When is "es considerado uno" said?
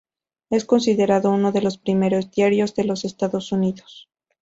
0.49-1.51